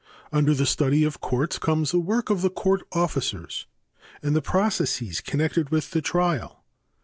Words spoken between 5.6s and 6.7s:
with the trial.